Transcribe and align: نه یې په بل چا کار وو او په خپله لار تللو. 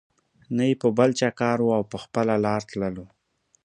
نه 0.55 0.63
یې 0.69 0.75
په 0.81 0.87
بل 0.97 1.09
چا 1.19 1.29
کار 1.41 1.57
وو 1.61 1.75
او 1.77 1.83
په 1.91 1.97
خپله 2.03 2.33
لار 2.45 2.61
تللو. 2.69 3.05